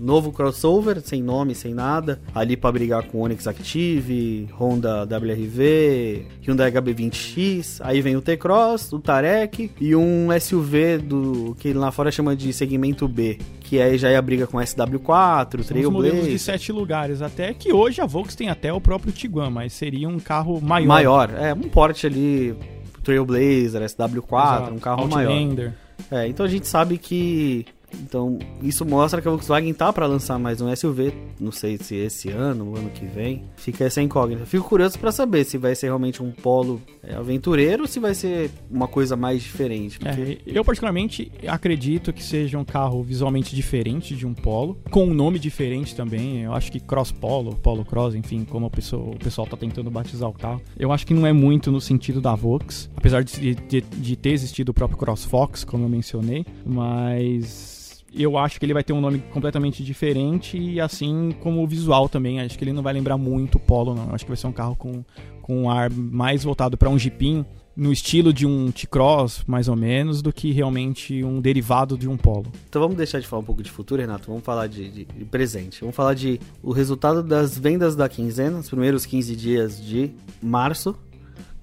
[0.00, 2.20] Novo crossover, sem nome, sem nada.
[2.34, 7.80] Ali para brigar com Onix Active, Honda WRV, Hyundai HB20X.
[7.84, 12.52] Aí vem o T-Cross, o Tarek e um SUV do que lá fora chama de
[12.52, 13.38] segmento B.
[13.60, 16.38] Que aí já é a briga com SW4, São os modelos de Trailblazer.
[16.38, 17.22] sete lugares.
[17.22, 20.86] Até que hoje a Volks tem até o próprio Tiguan, mas seria um carro maior.
[20.88, 22.56] Maior, é um porte ali.
[23.02, 24.74] Trailblazer, SW4, Exato.
[24.74, 25.30] um carro maior.
[25.32, 25.72] Outlander.
[26.10, 27.64] É, então a gente sabe que.
[27.94, 31.12] Então, isso mostra que a Volkswagen tá para lançar mais um SUV.
[31.38, 33.44] Não sei se esse ano, ano que vem.
[33.56, 34.46] Fica essa incógnita.
[34.46, 38.14] Fico curioso para saber se vai ser realmente um polo é, aventureiro ou se vai
[38.14, 39.98] ser uma coisa mais diferente.
[39.98, 45.04] Porque É, eu particularmente acredito que seja um carro visualmente diferente de um Polo, com
[45.04, 46.42] um nome diferente também.
[46.42, 49.90] Eu acho que Cross Polo, Polo Cross, enfim, como o pessoal, o pessoal tá tentando
[49.90, 50.60] batizar o carro.
[50.78, 54.30] Eu acho que não é muito no sentido da Vox, apesar de, de, de ter
[54.30, 57.79] existido o próprio Cross Fox, como eu mencionei, mas
[58.14, 62.08] eu acho que ele vai ter um nome completamente diferente e assim como o visual
[62.08, 62.40] também.
[62.40, 64.14] Acho que ele não vai lembrar muito o Polo, não.
[64.14, 65.04] Acho que vai ser um carro com,
[65.42, 67.44] com um ar mais voltado para um Jeepinho,
[67.76, 72.16] no estilo de um T-Cross, mais ou menos, do que realmente um derivado de um
[72.16, 72.46] Polo.
[72.68, 74.26] Então vamos deixar de falar um pouco de futuro, Renato.
[74.28, 75.80] Vamos falar de, de- de presente.
[75.80, 80.10] Vamos falar de o resultado das vendas da quinzena, os primeiros 15 dias de
[80.42, 80.94] março.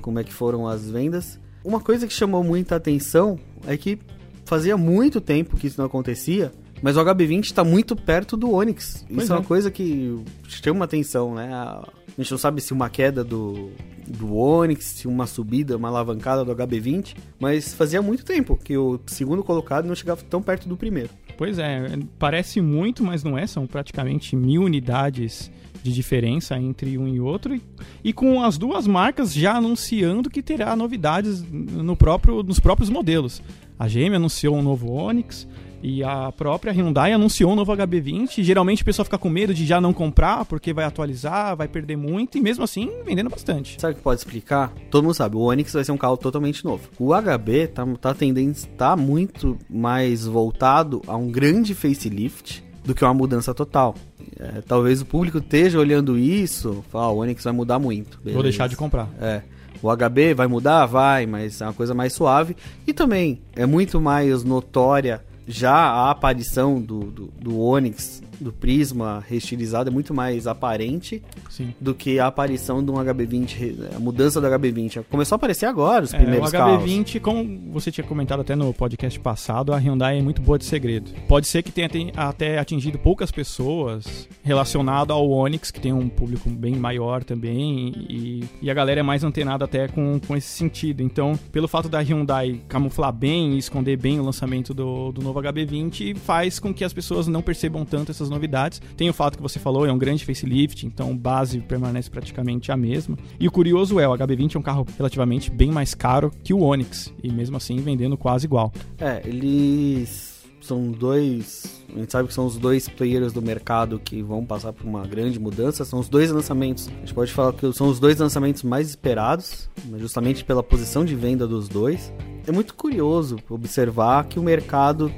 [0.01, 1.39] Como é que foram as vendas.
[1.63, 3.99] Uma coisa que chamou muita atenção é que
[4.47, 6.51] fazia muito tempo que isso não acontecia.
[6.79, 9.03] Mas o HB20 está muito perto do Onix.
[9.07, 9.39] Pois Isso é é.
[9.39, 10.15] uma coisa que
[10.47, 11.51] chama atenção, né?
[11.51, 13.69] A a gente não sabe se uma queda do,
[14.07, 18.99] do Onix, se uma subida, uma alavancada do HB20, mas fazia muito tempo que o
[19.05, 21.11] segundo colocado não chegava tão perto do primeiro.
[21.37, 23.45] Pois é, parece muito, mas não é.
[23.45, 25.51] São praticamente mil unidades
[25.83, 27.53] de diferença entre um e outro.
[27.53, 27.61] E,
[28.03, 33.43] e com as duas marcas já anunciando que terá novidades no próprio, nos próprios modelos.
[33.79, 35.47] A GM anunciou um novo Onix.
[35.81, 38.41] E a própria Hyundai anunciou um novo HB20.
[38.41, 41.95] Geralmente o pessoal fica com medo de já não comprar, porque vai atualizar, vai perder
[41.95, 43.79] muito, e mesmo assim vendendo bastante.
[43.79, 44.73] Sabe o que pode explicar?
[44.89, 46.89] Todo mundo sabe, o Onix vai ser um carro totalmente novo.
[46.99, 53.03] O HB tá, tá tendência, tá muito mais voltado a um grande facelift do que
[53.03, 53.93] uma mudança total.
[54.39, 58.15] É, talvez o público esteja olhando isso, fala, ah, o Onix vai mudar muito.
[58.15, 58.43] Vou beleza.
[58.43, 59.09] deixar de comprar.
[59.19, 59.41] É.
[59.81, 60.85] O HB vai mudar?
[60.85, 62.55] Vai, mas é uma coisa mais suave.
[62.85, 69.23] E também é muito mais notória já a aparição do, do, do Onix, do Prisma
[69.27, 71.73] restilizado, é muito mais aparente Sim.
[71.79, 75.03] do que a aparição de um HB20, re- a mudança do HB20.
[75.09, 76.83] Começou a aparecer agora os É, primeiros o carros.
[76.83, 80.65] HB20, como você tinha comentado até no podcast passado, a Hyundai é muito boa de
[80.65, 81.11] segredo.
[81.27, 86.07] Pode ser que tenha ten- até atingido poucas pessoas relacionado ao Onix, que tem um
[86.09, 90.47] público bem maior também, e, e a galera é mais antenada até com, com esse
[90.49, 91.01] sentido.
[91.01, 95.39] Então, pelo fato da Hyundai camuflar bem e esconder bem o lançamento do, do novo
[95.41, 98.81] HB20, faz com que as pessoas não percebam tanto essas novidades.
[98.95, 102.77] Tem o fato que você falou, é um grande facelift, então base permanece praticamente a
[102.77, 103.17] mesma.
[103.39, 106.61] E o curioso é, o HB20 é um carro relativamente bem mais caro que o
[106.61, 108.71] Onix, e mesmo assim vendendo quase igual.
[108.99, 110.37] É, eles
[110.67, 111.81] são dois.
[111.95, 115.05] A gente sabe que são os dois players do mercado que vão passar por uma
[115.07, 115.85] grande mudança.
[115.85, 116.89] São os dois lançamentos.
[116.89, 121.15] A gente pode falar que são os dois lançamentos mais esperados, justamente pela posição de
[121.15, 122.11] venda dos dois.
[122.45, 125.11] É muito curioso observar que o mercado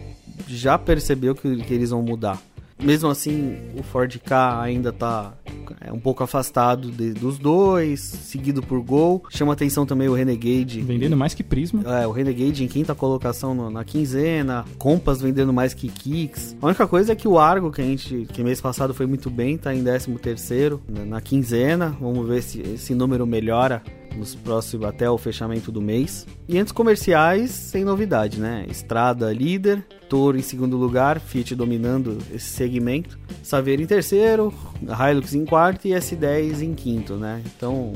[0.47, 2.41] já percebeu que, que eles vão mudar.
[2.81, 5.33] Mesmo assim, o Ford K ainda tá
[5.81, 9.23] é, um pouco afastado de- dos dois, seguido por Gol.
[9.29, 10.81] Chama atenção também o Renegade.
[10.81, 11.83] Vendendo mais que Prisma.
[12.01, 16.55] É, o Renegade em quinta colocação no- na quinzena, Compass vendendo mais que Kicks.
[16.61, 19.29] A única coisa é que o Argo, que a gente, que mês passado foi muito
[19.29, 21.95] bem, tá em 13 terceiro na, na quinzena.
[21.99, 23.83] Vamos ver se esse número melhora
[24.15, 26.27] nos próximos até o fechamento do mês.
[26.47, 28.65] E antes comerciais, sem novidade, né?
[28.69, 35.45] Estrada líder, Toro em segundo lugar, Fiat dominando esse segmento, Saveiro em terceiro, Hilux em
[35.45, 37.41] quarto e S10 em quinto, né?
[37.45, 37.93] Então,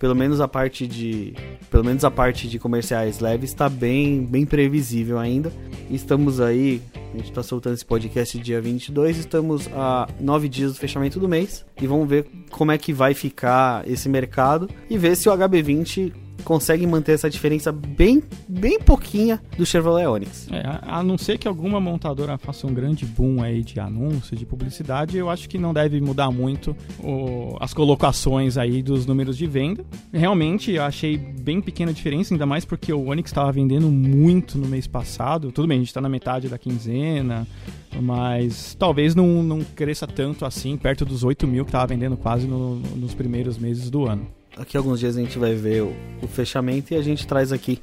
[0.00, 1.34] pelo menos a parte de
[1.70, 5.52] pelo menos a parte de comerciais leves está bem bem previsível ainda.
[5.90, 6.80] Estamos aí
[7.12, 11.28] a gente está soltando esse podcast dia 22 estamos a nove dias do fechamento do
[11.28, 15.32] mês e vamos ver como é que vai ficar esse mercado e ver se o
[15.32, 16.12] HB20
[16.44, 20.48] conseguem manter essa diferença bem, bem pouquinha do Chevrolet Onix.
[20.50, 24.44] É, a, não ser que alguma montadora faça um grande boom aí de anúncio, de
[24.46, 29.46] publicidade, eu acho que não deve mudar muito o- as colocações aí dos números de
[29.46, 29.84] venda.
[30.12, 34.56] Realmente, eu achei bem pequena a diferença, ainda mais porque o Onix estava vendendo muito
[34.58, 35.50] no mês passado.
[35.52, 37.46] Tudo bem, a gente está na metade da quinzena,
[38.00, 42.46] mas talvez não, não cresça tanto assim, perto dos 8 mil que estava vendendo quase
[42.46, 44.26] no- nos primeiros meses do ano.
[44.56, 47.80] Aqui alguns dias a gente vai ver o, o fechamento e a gente traz aqui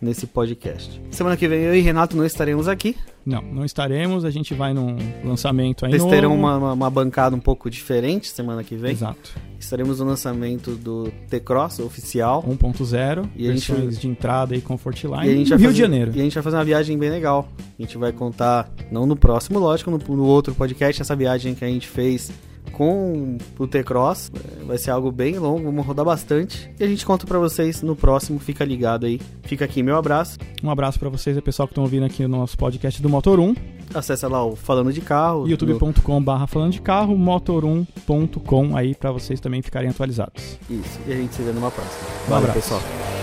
[0.00, 1.00] nesse podcast.
[1.12, 2.96] Semana que vem eu e Renato não estaremos aqui.
[3.24, 6.10] Não, não estaremos, a gente vai num lançamento Vocês novo.
[6.12, 8.90] terão uma, uma, uma bancada um pouco diferente semana que vem.
[8.90, 9.30] Exato.
[9.60, 12.42] Estaremos no lançamento do T-Cross oficial.
[12.42, 15.78] 1.0, E a gente- versões de entrada e Comfortline, E a gente Rio fazer- de
[15.78, 16.10] Janeiro.
[16.16, 17.48] E a gente vai fazer uma viagem bem legal.
[17.78, 21.64] A gente vai contar, não no próximo, lógico, no, no outro podcast, essa viagem que
[21.64, 22.32] a gente fez
[22.70, 24.30] com o T-Cross.
[24.60, 26.70] É, Vai ser algo bem longo, vamos rodar bastante.
[26.78, 28.38] E a gente conta pra vocês no próximo.
[28.38, 29.20] Fica ligado aí.
[29.42, 30.38] Fica aqui meu abraço.
[30.62, 33.40] Um abraço pra vocês, e pessoal que estão ouvindo aqui no nosso podcast do Motor
[33.40, 33.54] 1,
[33.94, 35.42] Acessa lá o Falando de Carro.
[35.42, 40.58] no- youtube.com.br falando de carro, motor1.com aí pra vocês também ficarem atualizados.
[40.70, 40.98] Isso.
[41.06, 42.00] E a gente se vê numa próxima.
[42.26, 42.60] Um Valeu, abraço.
[42.70, 43.21] pessoal.